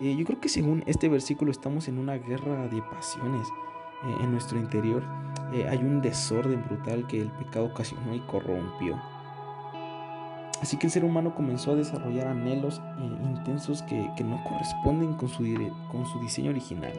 Eh, 0.00 0.14
yo 0.16 0.24
creo 0.24 0.40
que 0.40 0.48
según 0.48 0.84
este 0.86 1.08
versículo 1.08 1.50
estamos 1.50 1.88
en 1.88 1.98
una 1.98 2.14
guerra 2.14 2.68
de 2.68 2.80
pasiones 2.80 3.48
eh, 4.04 4.16
en 4.22 4.30
nuestro 4.30 4.56
interior. 4.56 5.02
Eh, 5.52 5.66
hay 5.68 5.78
un 5.78 6.00
desorden 6.00 6.64
brutal 6.64 7.08
que 7.08 7.20
el 7.20 7.30
pecado 7.32 7.66
ocasionó 7.66 8.14
y 8.14 8.20
corrompió. 8.20 9.00
Así 10.64 10.78
que 10.78 10.86
el 10.86 10.90
ser 10.90 11.04
humano 11.04 11.34
comenzó 11.34 11.72
a 11.72 11.74
desarrollar 11.74 12.26
anhelos 12.26 12.80
eh, 12.98 13.28
intensos 13.28 13.82
que, 13.82 14.24
no 14.24 14.42
corresponden 14.44 15.12
con 15.12 15.28
su, 15.28 16.20
diseño 16.22 16.52
original. 16.52 16.94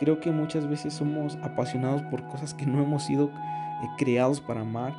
Creo 0.00 0.18
que 0.18 0.30
muchas 0.30 0.66
veces 0.66 0.94
somos 0.94 1.36
apasionados 1.42 2.00
por 2.04 2.26
cosas 2.28 2.54
que 2.54 2.64
no 2.64 2.82
hemos 2.82 3.02
sido 3.02 3.26
eh, 3.26 3.88
creados 3.98 4.40
para 4.40 4.62
amar 4.62 4.94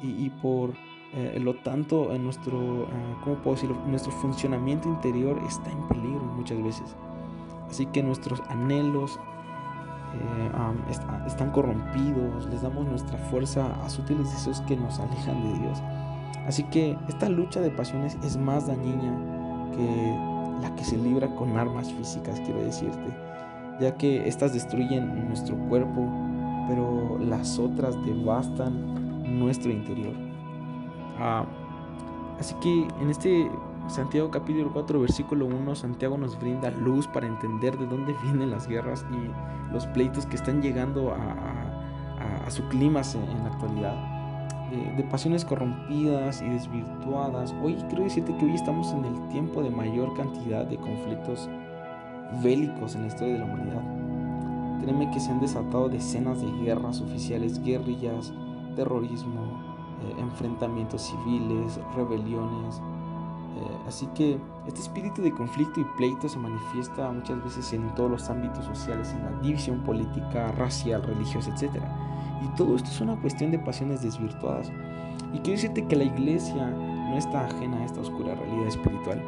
y, 0.00 0.30
por 0.30 0.74
eh, 1.12 1.40
lo 1.42 1.54
tanto 1.54 2.16
nuestro, 2.20 2.86
¿cómo 3.24 3.34
puedo 3.42 3.56
decirlo? 3.56 3.76
nuestro 3.88 4.12
funcionamiento 4.12 4.88
interior 4.88 5.36
está 5.48 5.68
en 5.68 5.88
peligro 5.88 6.22
muchas 6.22 6.62
veces. 6.62 6.94
Así 7.68 7.86
que 7.86 8.00
nuestros 8.00 8.42
anhelos 8.48 9.18
están 11.26 11.50
corrompidos, 11.50 12.46
les 12.46 12.62
damos 12.62 12.86
nuestra 12.86 13.18
fuerza 13.18 13.74
a 13.84 13.90
sutiles 13.90 14.30
deseos 14.30 14.60
que 14.68 14.76
nos 14.76 15.00
alejan 15.00 15.42
de 15.42 15.58
Dios. 15.58 15.82
Así 16.46 16.62
que 16.64 16.96
esta 17.08 17.28
lucha 17.28 17.60
de 17.60 17.70
pasiones 17.70 18.16
es 18.24 18.36
más 18.36 18.68
dañina 18.68 19.12
que 19.72 20.62
la 20.62 20.74
que 20.76 20.84
se 20.84 20.96
libra 20.96 21.28
con 21.34 21.56
armas 21.56 21.92
físicas, 21.92 22.40
quiero 22.40 22.60
decirte, 22.60 23.08
ya 23.80 23.94
que 23.96 24.26
estas 24.28 24.54
destruyen 24.54 25.28
nuestro 25.28 25.56
cuerpo, 25.68 26.08
pero 26.68 27.18
las 27.18 27.58
otras 27.58 27.94
devastan 28.06 29.38
nuestro 29.38 29.72
interior. 29.72 30.14
Ah, 31.18 31.44
así 32.38 32.54
que 32.62 32.86
en 33.00 33.10
este 33.10 33.50
Santiago 33.88 34.30
capítulo 34.30 34.70
4 34.72 35.00
versículo 35.00 35.46
1, 35.46 35.74
Santiago 35.74 36.16
nos 36.16 36.38
brinda 36.38 36.70
luz 36.70 37.08
para 37.08 37.26
entender 37.26 37.76
de 37.76 37.86
dónde 37.86 38.14
vienen 38.22 38.52
las 38.52 38.68
guerras 38.68 39.04
y 39.10 39.72
los 39.72 39.86
pleitos 39.88 40.26
que 40.26 40.36
están 40.36 40.62
llegando 40.62 41.12
a, 41.12 41.72
su 42.48 42.62
clima 42.68 43.02
en 43.14 43.42
la 43.42 43.50
actualidad 43.50 44.15
de, 44.70 45.02
pasiones 45.04 45.44
corrompidas 45.44 46.42
y 46.42 46.48
desvirtuadas. 46.48 47.54
Hoy 47.62 47.74
quiero 47.88 48.04
decirte 48.04 48.36
que 48.36 48.44
hoy 48.44 48.54
estamos 48.54 48.92
en 48.92 49.04
el 49.04 49.28
tiempo 49.28 49.62
de 49.62 49.70
mayor 49.70 50.14
cantidad 50.16 50.64
de 50.64 50.76
conflictos 50.76 51.48
bélicos 52.42 52.94
en 52.94 53.02
la 53.02 53.08
historia 53.08 53.34
de 53.34 53.38
la 53.40 53.44
humanidad. 53.44 53.82
Créeme 54.82 55.10
que 55.10 55.20
se 55.20 55.30
han 55.30 55.40
desatado 55.40 55.88
decenas 55.88 56.40
de 56.40 56.50
guerras 56.62 57.00
oficiales, 57.00 57.62
guerrillas, 57.62 58.32
terrorismo, 58.74 59.62
eh, 60.02 60.14
enfrentamientos 60.18 61.02
civiles, 61.02 61.80
rebeliones. 61.94 62.80
Eh, 63.56 63.78
así 63.88 64.06
que 64.08 64.38
este 64.66 64.80
espíritu 64.80 65.22
de 65.22 65.32
conflicto 65.32 65.80
y 65.80 65.84
pleito 65.96 66.28
se 66.28 66.38
manifiesta 66.38 67.10
muchas 67.10 67.42
veces 67.42 67.72
en 67.72 67.94
todos 67.94 68.10
los 68.10 68.28
ámbitos 68.28 68.64
sociales, 68.66 69.12
en 69.12 69.24
la 69.24 69.40
división 69.40 69.80
política, 69.80 70.52
racial, 70.52 71.02
religiosa, 71.02 71.50
etc. 71.54 71.82
Y 72.42 72.48
todo 72.56 72.76
esto 72.76 72.90
es 72.90 73.00
una 73.00 73.16
cuestión 73.16 73.50
de 73.50 73.58
pasiones 73.58 74.02
desvirtuadas. 74.02 74.70
Y 75.32 75.38
quiero 75.38 75.60
decirte 75.60 75.86
que 75.86 75.96
la 75.96 76.04
iglesia 76.04 76.70
no 76.70 77.16
está 77.16 77.46
ajena 77.46 77.78
a 77.78 77.84
esta 77.84 78.00
oscura 78.00 78.34
realidad 78.34 78.66
espiritual. 78.66 79.22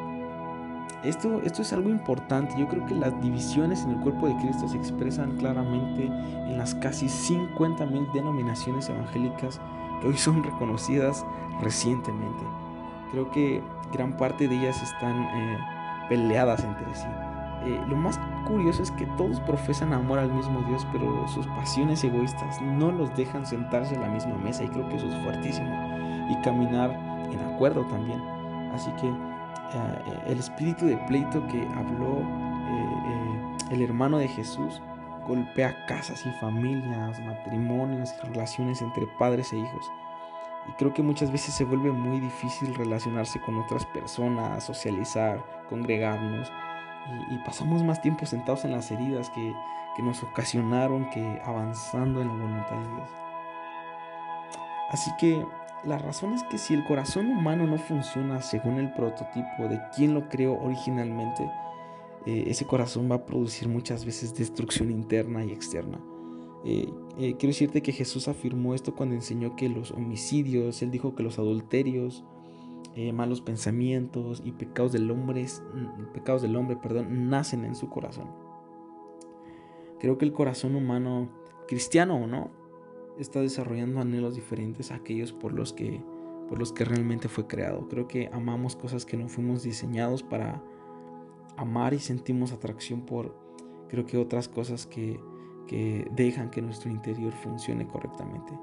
Esto, 1.04 1.40
esto 1.42 1.62
es 1.62 1.72
algo 1.72 1.90
importante. 1.90 2.54
Yo 2.58 2.66
creo 2.68 2.84
que 2.86 2.94
las 2.94 3.20
divisiones 3.22 3.84
en 3.84 3.90
el 3.90 4.00
cuerpo 4.00 4.26
de 4.26 4.36
Cristo 4.36 4.68
se 4.68 4.76
expresan 4.76 5.36
claramente 5.36 6.06
en 6.06 6.58
las 6.58 6.74
casi 6.74 7.06
50.000 7.06 8.12
denominaciones 8.12 8.88
evangélicas 8.88 9.60
que 10.00 10.08
hoy 10.08 10.16
son 10.16 10.42
reconocidas 10.42 11.24
recientemente. 11.60 12.44
Creo 13.12 13.30
que 13.30 13.62
gran 13.92 14.16
parte 14.16 14.48
de 14.48 14.56
ellas 14.56 14.82
están 14.82 15.22
eh, 15.22 15.58
peleadas 16.08 16.64
entre 16.64 16.94
sí. 16.94 17.06
Eh, 17.64 17.80
lo 17.88 17.96
más 17.96 18.18
curioso 18.44 18.82
es 18.82 18.90
que 18.92 19.06
todos 19.16 19.40
profesan 19.40 19.92
amor 19.92 20.18
al 20.18 20.32
mismo 20.32 20.60
Dios, 20.62 20.86
pero 20.92 21.26
sus 21.28 21.46
pasiones 21.48 22.02
egoístas 22.04 22.60
no 22.62 22.90
los 22.90 23.14
dejan 23.16 23.46
sentarse 23.46 23.94
en 23.94 24.02
la 24.02 24.08
misma 24.08 24.36
mesa 24.36 24.64
y 24.64 24.68
creo 24.68 24.88
que 24.88 24.96
eso 24.96 25.08
es 25.08 25.22
fuertísimo. 25.22 25.68
Y 26.30 26.40
caminar 26.42 26.90
en 27.30 27.40
acuerdo 27.54 27.84
también. 27.86 28.20
Así 28.72 28.90
que 28.92 29.08
eh, 29.08 30.22
el 30.26 30.38
espíritu 30.38 30.86
de 30.86 30.96
pleito 31.08 31.46
que 31.48 31.66
habló 31.76 32.20
eh, 32.20 33.56
el 33.70 33.82
hermano 33.82 34.18
de 34.18 34.28
Jesús 34.28 34.80
golpea 35.26 35.84
casas 35.86 36.24
y 36.24 36.30
familias, 36.40 37.20
matrimonios 37.20 38.14
y 38.14 38.26
relaciones 38.28 38.80
entre 38.80 39.06
padres 39.18 39.52
e 39.52 39.58
hijos. 39.58 39.90
Y 40.68 40.72
creo 40.72 40.92
que 40.92 41.02
muchas 41.02 41.30
veces 41.30 41.54
se 41.54 41.64
vuelve 41.64 41.90
muy 41.90 42.20
difícil 42.20 42.74
relacionarse 42.74 43.40
con 43.40 43.58
otras 43.58 43.86
personas, 43.86 44.64
socializar, 44.64 45.42
congregarnos 45.68 46.50
y, 47.30 47.38
pasamos 47.38 47.82
más 47.82 48.00
tiempo 48.02 48.26
sentados 48.26 48.64
en 48.64 48.72
las 48.72 48.90
heridas 48.90 49.30
que, 49.30 49.54
que 49.96 50.02
nos 50.02 50.22
ocasionaron 50.22 51.08
que 51.10 51.40
avanzando 51.44 52.20
en 52.20 52.28
la 52.28 52.34
voluntad 52.34 52.76
de 52.76 52.94
Dios. 52.96 53.10
Así 54.90 55.10
que 55.18 55.44
la 55.84 55.98
razón 55.98 56.32
es 56.34 56.42
que 56.44 56.58
si 56.58 56.74
el 56.74 56.84
corazón 56.84 57.30
humano 57.30 57.66
no 57.66 57.78
funciona 57.78 58.42
según 58.42 58.78
el 58.78 58.92
prototipo 58.92 59.68
de 59.68 59.80
quien 59.94 60.14
lo 60.14 60.28
creó 60.28 60.58
originalmente, 60.60 61.50
eh, 62.26 62.44
ese 62.48 62.66
corazón 62.66 63.10
va 63.10 63.16
a 63.16 63.26
producir 63.26 63.68
muchas 63.68 64.04
veces 64.04 64.34
destrucción 64.34 64.90
interna 64.90 65.44
y 65.44 65.52
externa. 65.52 66.00
Eh, 66.64 66.92
eh, 67.18 67.36
quiero 67.38 67.52
decirte 67.52 67.82
que 67.82 67.92
Jesús 67.92 68.26
afirmó 68.26 68.74
esto 68.74 68.94
cuando 68.94 69.14
enseñó 69.14 69.54
que 69.54 69.68
los 69.68 69.92
homicidios, 69.92 70.82
Él 70.82 70.90
dijo 70.90 71.14
que 71.14 71.22
los 71.22 71.38
adulterios, 71.38 72.24
eh, 72.94 73.12
malos 73.12 73.40
pensamientos 73.40 74.42
y 74.44 74.52
pecados 74.52 74.92
del 74.92 75.10
hombre, 75.10 75.44
mm, 75.44 76.12
pecados 76.12 76.42
del 76.42 76.56
hombre, 76.56 76.76
perdón, 76.76 77.28
nacen 77.28 77.64
en 77.64 77.74
su 77.74 77.88
corazón. 77.88 78.28
Creo 80.00 80.18
que 80.18 80.24
el 80.24 80.32
corazón 80.32 80.74
humano, 80.74 81.28
cristiano 81.66 82.16
o 82.16 82.26
no, 82.26 82.50
está 83.18 83.40
desarrollando 83.40 84.00
anhelos 84.00 84.34
diferentes 84.34 84.90
a 84.90 84.96
aquellos 84.96 85.32
por 85.32 85.52
los 85.52 85.72
que 85.72 86.02
por 86.48 86.58
los 86.58 86.72
que 86.72 86.84
realmente 86.84 87.28
fue 87.28 87.46
creado. 87.46 87.88
Creo 87.88 88.08
que 88.08 88.30
amamos 88.32 88.74
cosas 88.74 89.04
que 89.04 89.18
no 89.18 89.28
fuimos 89.28 89.62
diseñados 89.62 90.22
para 90.22 90.62
amar 91.58 91.92
y 91.92 91.98
sentimos 91.98 92.52
atracción 92.52 93.02
por 93.02 93.36
creo 93.88 94.06
que 94.06 94.16
otras 94.16 94.48
cosas 94.48 94.86
que, 94.86 95.20
que 95.66 96.08
dejan 96.12 96.50
que 96.50 96.62
nuestro 96.62 96.90
interior 96.90 97.32
funcione 97.32 97.86
correctamente. 97.86 98.58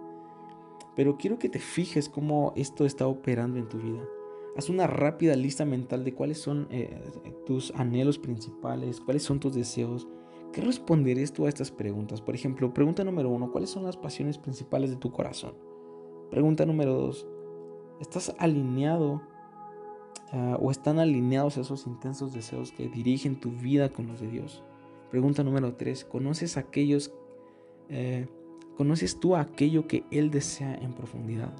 Pero 0.96 1.18
quiero 1.18 1.38
que 1.38 1.50
te 1.50 1.60
fijes 1.60 2.10
cómo 2.10 2.54
esto 2.56 2.86
está 2.86 3.08
operando 3.08 3.60
en 3.60 3.68
tu 3.68 3.78
vida. 3.78 4.04
Haz 4.56 4.70
una 4.70 4.88
rápida 4.88 5.36
lista 5.36 5.66
mental 5.66 6.06
de 6.06 6.14
cuáles 6.14 6.40
son 6.40 6.68
eh, 6.72 7.02
tus 7.46 7.72
anhelos 7.76 8.18
principales, 8.18 9.02
cuáles 9.02 9.24
son 9.24 9.40
tus 9.40 9.54
deseos. 9.54 10.08
¿Qué 10.54 10.62
responderías 10.62 11.34
tú 11.34 11.46
a 11.46 11.50
estas 11.50 11.72
preguntas? 11.72 12.22
Por 12.22 12.36
ejemplo, 12.36 12.74
pregunta 12.74 13.04
número 13.04 13.30
uno, 13.30 13.52
¿cuáles 13.52 13.70
son 13.70 13.84
las 13.84 13.98
pasiones 13.98 14.38
principales 14.38 14.90
de 14.90 14.96
tu 14.96 15.12
corazón? 15.12 15.54
Pregunta 16.32 16.66
número 16.66 16.94
dos, 16.94 17.28
¿estás 18.00 18.34
alineado 18.40 19.22
ah, 20.32 20.58
o 20.62 20.72
están 20.72 21.00
alineados 21.00 21.58
esos 21.58 21.86
intensos 21.86 22.34
deseos 22.34 22.72
que 22.72 22.88
dirigen 22.88 23.40
tu 23.40 23.52
vida 23.52 23.90
con 23.90 24.08
los 24.08 24.22
de 24.22 24.28
Dios? 24.28 24.64
Pregunta 25.12 25.44
número 25.44 25.76
tres, 25.76 26.06
¿conoces 26.06 26.56
aquellos, 26.56 27.14
eh, 27.90 28.28
conoces 28.76 29.20
tú 29.20 29.36
aquello 29.36 29.88
que 29.88 30.04
Él 30.12 30.32
desea 30.32 30.76
en 30.76 30.94
profundidad? 30.94 31.54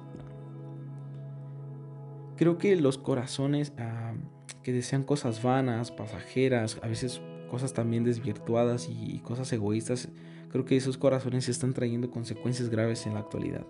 Creo 2.36 2.58
que 2.58 2.76
los 2.76 2.98
corazones 2.98 3.72
ah, 3.78 4.14
que 4.62 4.72
desean 4.72 5.04
cosas 5.04 5.42
vanas, 5.42 5.90
pasajeras, 5.90 6.78
a 6.82 6.88
veces 6.88 7.20
cosas 7.50 7.72
también 7.72 8.04
desvirtuadas 8.04 8.88
y 8.90 9.20
cosas 9.20 9.52
egoístas, 9.52 10.08
creo 10.50 10.64
que 10.64 10.76
esos 10.76 10.98
corazones 10.98 11.48
están 11.48 11.72
trayendo 11.72 12.10
consecuencias 12.10 12.68
graves 12.68 13.06
en 13.06 13.14
la 13.14 13.20
actualidad. 13.20 13.66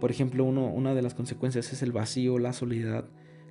Por 0.00 0.10
ejemplo, 0.10 0.44
una 0.44 0.94
de 0.94 1.02
las 1.02 1.14
consecuencias 1.14 1.72
es 1.72 1.82
el 1.82 1.92
vacío, 1.92 2.38
la 2.38 2.52
soledad, 2.52 3.04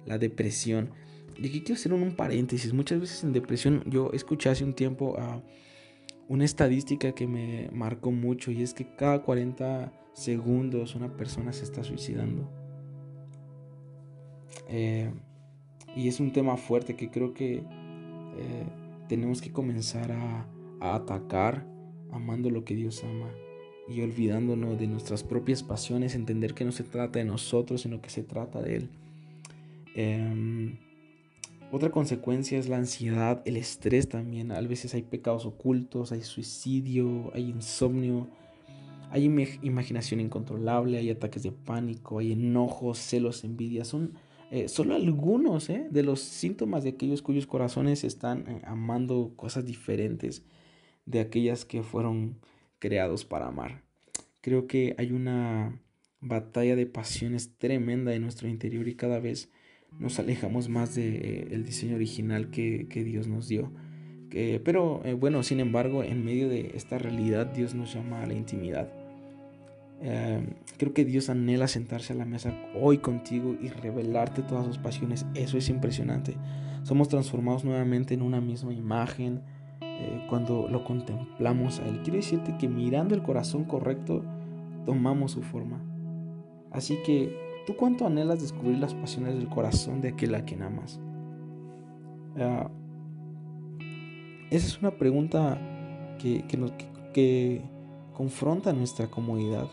la 0.06 0.18
depresión. 0.18 0.92
Y 1.38 1.48
aquí 1.48 1.62
quiero 1.62 1.76
hacer 1.76 1.94
un, 1.94 2.16
paréntesis. 2.16 2.74
Muchas 2.74 3.00
veces 3.00 3.24
en 3.24 3.34
depresión 3.34 3.84
yo 3.86 4.12
escuché 4.14 4.50
hace 4.50 4.64
un 4.64 4.74
tiempo 4.74 5.20
a 5.20 5.42
una 6.30 6.46
estadística 6.46 7.14
que 7.14 7.28
me 7.28 7.70
marcó 7.72 8.12
mucho 8.12 8.52
y 8.52 8.62
es 8.62 8.74
que 8.74 8.96
cada 8.96 9.24
40 9.24 9.92
segundos 10.14 10.96
una 10.96 11.16
persona 11.16 11.54
se 11.54 11.64
está 11.64 11.84
suicidando. 11.84 12.50
Eh, 14.68 15.12
y 15.96 16.08
es 16.08 16.20
un 16.20 16.34
tema 16.34 16.58
fuerte 16.58 16.96
que 16.96 17.10
creo 17.10 17.34
que 17.34 17.58
eh, 17.58 18.66
tenemos 19.08 19.42
que 19.42 19.52
comenzar 19.52 20.12
a, 20.12 20.48
atacar 20.80 21.66
amando 22.12 22.52
lo 22.52 22.64
que 22.64 22.76
Dios 22.76 23.04
ama 23.04 23.32
y 23.88 24.02
olvidándonos 24.02 24.78
de 24.78 24.86
nuestras 24.86 25.24
propias 25.24 25.64
pasiones, 25.64 26.14
entender 26.14 26.54
que 26.54 26.66
no 26.66 26.72
se 26.72 26.84
trata 26.84 27.18
de 27.18 27.26
nosotros, 27.26 27.82
sino 27.82 28.00
que 28.00 28.10
se 28.10 28.22
trata 28.22 28.62
de 28.62 28.76
Él. 28.76 28.90
Em, 29.96 30.78
otra 31.72 31.90
consecuencia 31.90 32.58
es 32.58 32.70
la 32.70 32.78
ansiedad, 32.78 33.42
el 33.46 33.58
estrés 33.58 34.08
también. 34.08 34.52
A 34.52 34.62
veces 34.62 34.94
hay 34.94 35.02
pecados 35.02 35.46
ocultos, 35.46 36.12
hay 36.12 36.22
suicidio, 36.22 37.32
hay 37.34 37.50
insomnio, 37.50 38.30
hay 39.10 39.26
imaginación 39.62 40.20
incontrolable, 40.20 40.98
hay 40.98 41.10
ataques 41.10 41.44
de 41.44 41.52
pánico, 41.52 42.20
hay 42.20 42.34
enojos, 42.34 43.00
celos, 43.00 43.44
envidia. 43.44 43.84
Son 43.84 44.14
eh, 44.50 44.70
solo 44.70 44.96
algunos 44.96 45.70
eh, 45.70 45.88
de 45.92 46.04
los 46.04 46.22
síntomas 46.22 46.84
de 46.84 46.92
aquellos 46.92 47.22
cuyos 47.22 47.48
corazones 47.48 48.06
están 48.06 48.48
eh, 48.48 48.62
amando 48.66 49.34
cosas 49.36 49.66
diferentes 49.66 50.46
de 51.06 51.20
aquellas 51.20 51.66
que 51.66 51.84
fueron 51.84 52.40
creados 52.80 53.26
para 53.26 53.48
amar. 53.48 53.84
Creo 54.40 54.68
que 54.68 54.96
hay 54.98 55.12
una 55.12 55.82
batalla 56.22 56.78
de 56.78 56.86
pasiones 56.86 57.58
tremenda 57.58 58.14
en 58.14 58.22
nuestro 58.22 58.48
interior 58.48 58.88
y 58.88 58.96
cada 58.96 59.20
vez 59.20 59.52
nos 60.00 60.20
alejamos 60.20 60.70
más 60.70 60.96
del 60.96 61.64
diseño 61.66 61.96
original 61.96 62.50
que, 62.50 62.86
Dios 63.06 63.28
nos 63.28 63.48
dio. 63.48 63.72
pero 64.64 65.02
bueno, 65.20 65.44
sin 65.44 65.60
embargo, 65.60 66.04
en 66.04 66.24
medio 66.24 66.50
de 66.50 66.72
esta 66.76 66.98
realidad 66.98 67.48
Dios 67.48 67.76
nos 67.76 67.94
llama 67.94 68.22
a 68.22 68.28
la 68.28 68.34
intimidad. 68.34 68.92
Em, 70.00 70.54
creo 70.78 70.94
que 70.94 71.06
Dios 71.06 71.30
anhela 71.30 71.68
sentarse 71.68 72.14
a 72.14 72.16
la 72.16 72.26
mesa 72.26 72.54
hoy 72.80 73.00
contigo 73.00 73.56
y 73.60 73.70
revelarte 73.70 74.44
todas 74.44 74.66
sus 74.66 74.78
pasiones. 74.78 75.26
Eso 75.34 75.58
es 75.58 75.70
impresionante. 75.70 76.36
Somos 76.84 77.10
transformados 77.10 77.66
nuevamente 77.66 78.14
en 78.14 78.22
una 78.22 78.40
misma 78.40 78.74
imagen 78.74 79.42
eh, 79.82 80.26
cuando 80.30 80.68
lo 80.70 80.84
contemplamos 80.84 81.80
a 81.80 81.88
Él. 81.88 82.02
Quiero 82.04 82.18
decirte 82.18 82.56
que 82.58 82.68
mirando 82.68 83.16
el 83.16 83.24
corazón 83.24 83.66
correcto, 83.66 84.24
tomamos 84.86 85.32
su 85.32 85.42
forma. 85.42 85.82
Así 86.72 86.98
que, 87.06 87.36
¿tú 87.68 87.76
cuánto 87.76 88.08
anhelas 88.08 88.42
descubrir 88.42 88.80
las 88.80 88.94
pasiones 88.94 89.36
del 89.36 89.50
corazón 89.50 90.00
de 90.00 90.10
aquel 90.10 90.34
a 90.34 90.46
quien 90.46 90.64
amas? 90.64 91.00
Ah, 92.40 92.70
esa 94.50 94.68
es 94.68 94.80
una 94.80 94.92
pregunta 94.92 95.60
que, 96.18 97.62
confronta 98.14 98.74
nuestra 98.74 99.08
comodidad. 99.08 99.68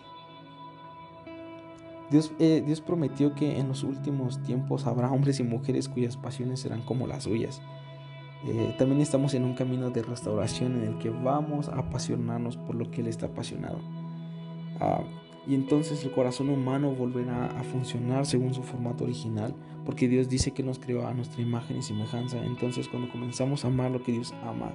Eh, 2.39 2.63
Dios, 2.67 2.81
prometió 2.81 3.35
que 3.35 3.59
en 3.59 3.69
los 3.69 3.83
últimos 3.83 4.43
tiempos 4.43 4.87
habrá 4.87 5.11
hombres 5.11 5.41
y 5.41 5.43
mujeres 5.43 5.89
cuyas 5.89 6.17
pasiones 6.17 6.61
serán 6.61 6.83
como 6.83 7.07
las 7.07 7.23
suyas. 7.23 7.63
Eh, 8.47 8.75
también 8.77 9.01
estamos 9.01 9.33
en 9.35 9.45
un 9.45 9.55
camino 9.55 9.91
de 9.91 10.03
restauración 10.03 10.83
en 10.83 10.89
el 10.89 10.99
que 10.99 11.09
vamos 11.09 11.69
a 11.69 11.79
apasionarnos 11.79 12.57
por 12.57 12.75
lo 12.75 12.91
que 12.91 13.01
Él 13.01 13.07
está 13.07 13.27
apasionado. 13.27 13.79
Ah, 14.81 15.03
y 15.47 15.55
entonces 15.55 16.03
el 16.05 16.11
corazón 16.13 16.49
humano 16.49 16.93
volverá 16.93 17.47
a 17.47 17.65
funcionar 17.65 18.25
según 18.25 18.55
su 18.55 18.63
formato 18.63 19.05
original, 19.05 19.55
porque 19.85 20.09
Dios 20.09 20.29
dice 20.29 20.53
que 20.53 20.63
nos 20.63 20.79
creó 20.79 21.07
a 21.07 21.13
nuestra 21.13 21.43
imagen 21.43 21.79
y 21.79 21.83
semejanza. 21.83 22.43
Entonces 22.45 22.89
cuando 22.89 23.11
comenzamos 23.11 23.65
a 23.65 23.69
amar 23.69 23.91
lo 23.91 24.03
que 24.03 24.13
Dios 24.13 24.33
ama, 24.43 24.73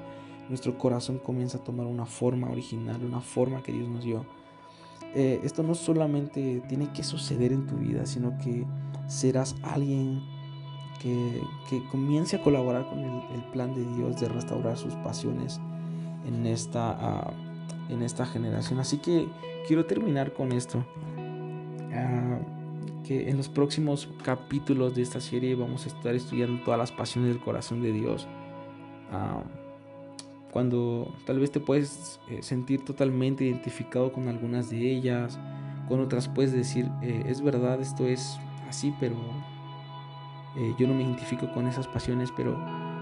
nuestro 0.47 0.77
corazón 0.77 1.19
comienza 1.19 1.57
a 1.57 1.63
tomar 1.63 1.87
una 1.87 2.05
forma 2.05 2.49
original, 2.49 3.03
una 3.03 3.21
forma 3.21 3.63
que 3.63 3.71
Dios 3.71 3.87
nos 3.87 4.03
dio. 4.03 4.25
Eh, 5.15 5.39
esto 5.43 5.63
no 5.63 5.73
solamente 5.73 6.61
tiene 6.67 6.91
que 6.93 7.03
suceder 7.03 7.51
en 7.51 7.65
tu 7.65 7.75
vida, 7.75 8.05
sino 8.05 8.37
que 8.37 8.65
serás 9.07 9.55
alguien 9.63 10.21
que, 10.99 11.41
comience 11.91 12.35
a 12.35 12.41
colaborar 12.41 12.87
con 12.87 12.99
el, 12.99 13.43
plan 13.51 13.73
de 13.73 13.85
Dios 13.95 14.19
de 14.19 14.27
restaurar 14.29 14.77
sus 14.77 14.93
pasiones 14.95 15.59
en 16.27 16.45
esta, 16.45 16.91
ah, 16.91 17.33
en 17.89 18.01
esta 18.01 18.25
generación. 18.25 18.79
Así 18.79 18.97
que 18.97 19.27
quiero 19.67 19.85
terminar 19.85 20.33
con 20.33 20.51
esto. 20.51 20.85
Ah, 21.93 22.39
que 23.03 23.29
en 23.29 23.37
los 23.37 23.49
próximos 23.49 24.07
capítulos 24.23 24.95
de 24.95 25.01
esta 25.01 25.19
serie 25.19 25.55
vamos 25.55 25.85
a 25.85 25.89
estar 25.89 26.13
estudiando 26.13 26.63
todas 26.63 26.79
las 26.79 26.91
pasiones 26.91 27.33
del 27.33 27.43
corazón 27.43 27.81
de 27.81 27.91
Dios. 27.91 28.27
Ah, 29.11 29.41
cuando 30.51 31.13
tal 31.25 31.39
vez 31.39 31.51
te 31.51 31.59
puedes 31.59 32.19
eh, 32.29 32.41
sentir 32.41 32.83
totalmente 32.83 33.43
identificado 33.45 34.11
con 34.11 34.27
algunas 34.27 34.69
de 34.69 34.77
ellas, 34.91 35.39
con 35.87 35.99
otras 35.99 36.27
puedes 36.27 36.51
decir, 36.51 36.89
eh, 37.01 37.23
es 37.27 37.41
verdad, 37.41 37.79
esto 37.81 38.05
es 38.05 38.39
así, 38.67 38.93
pero 38.99 39.15
eh, 40.57 40.73
yo 40.77 40.87
no 40.87 40.93
me 40.93 41.03
identifico 41.03 41.51
con 41.51 41.67
esas 41.67 41.87
pasiones, 41.87 42.31
pero 42.35 42.57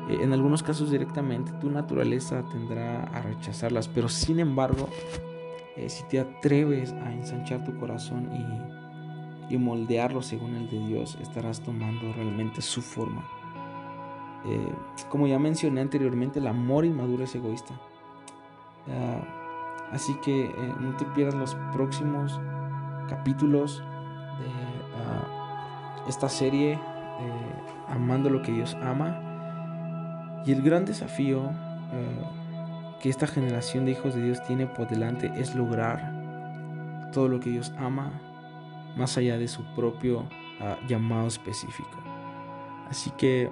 en 0.10 0.34
algunos 0.34 0.64
casos 0.64 0.92
directamente 0.92 1.52
tu 1.54 1.70
naturaleza 1.70 2.44
tendrá 2.52 3.04
a 3.04 3.22
rechazarlas, 3.22 3.88
pero 3.88 4.10
sin 4.10 4.40
embargo, 4.40 4.90
si 5.88 6.04
te 6.06 6.20
atreves 6.20 6.94
a 6.94 7.14
ensanchar 7.14 7.64
tu 7.64 7.78
corazón 7.78 8.30
y, 9.50 9.58
moldearlo 9.58 10.22
según 10.22 10.56
el 10.56 10.70
de 10.70 10.80
Dios, 10.88 11.18
estarás 11.22 11.62
tomando 11.62 12.14
realmente 12.14 12.62
su 12.62 12.82
forma. 12.82 13.28
Eh, 14.46 14.74
como 15.10 15.28
ya 15.28 15.40
mencioné 15.40 15.82
anteriormente, 15.82 16.40
el 16.40 16.48
amor 16.48 16.86
inmaduro 16.86 17.24
es 17.24 17.36
egoísta. 17.36 17.74
Ah, 18.90 19.90
así 19.92 20.14
que 20.22 20.46
eh, 20.46 20.76
no 20.80 20.96
te 20.96 21.06
pierdas 21.06 21.36
los 21.36 21.56
próximos 21.74 22.40
capítulos 23.10 23.80
de 23.80 24.50
ah, 24.96 26.06
esta 26.08 26.30
serie, 26.30 26.74
eh, 26.74 27.64
Amando 27.90 28.30
lo 28.30 28.42
que 28.42 28.52
Dios 28.52 28.76
ama. 28.82 29.27
Y 30.48 30.54
el 30.54 30.62
gran 30.62 30.86
desafío 30.86 31.52
que 33.02 33.10
esta 33.10 33.28
generación 33.28 33.86
de 33.86 33.92
hijos 33.92 34.16
de 34.16 34.24
Dios 34.24 34.42
tiene 34.48 34.66
por 34.66 34.88
delante 34.88 35.32
es 35.36 35.54
lograr 35.54 37.12
todo 37.12 37.28
lo 37.28 37.40
que 37.40 37.50
Dios 37.50 37.74
ama, 37.78 38.12
más 38.96 39.18
allá 39.18 39.38
de 39.38 39.48
su 39.48 39.64
propio 39.76 40.26
ah, 40.62 40.78
llamado 40.88 41.28
específico. 41.28 41.90
Así 42.90 43.12
que 43.12 43.52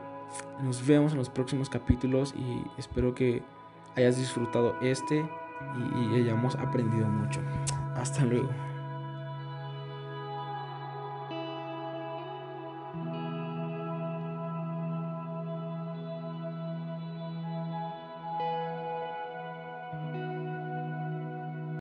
nos 0.63 0.85
vemos 0.87 1.11
en 1.11 1.17
los 1.17 1.29
próximos 1.29 1.69
capítulos 1.69 2.33
y 2.37 2.79
espero 2.79 3.13
que 3.13 3.43
hayas 3.95 4.17
disfrutado 4.17 4.75
este 4.81 5.25
y 5.99 6.15
hayamos 6.15 6.55
aprendido 6.55 7.07
mucho. 7.07 7.41
Hasta 7.95 8.25
luego. 8.25 8.49